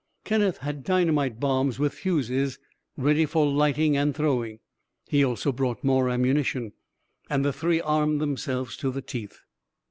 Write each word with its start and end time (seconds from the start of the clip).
Kenneth 0.23 0.57
had 0.57 0.83
dynamite 0.83 1.39
bombs 1.39 1.77
with 1.77 1.93
fuses 1.93 2.57
ready 2.97 3.27
for 3.27 3.45
lighting 3.45 3.95
and 3.95 4.15
throwing. 4.15 4.57
He 5.07 5.23
also 5.23 5.51
brought 5.51 5.83
more 5.83 6.09
ammunition, 6.09 6.71
and 7.29 7.45
the 7.45 7.53
three 7.53 7.79
armed 7.81 8.19
themselves 8.19 8.75
to 8.77 8.89
the 8.89 9.03
teeth. 9.03 9.41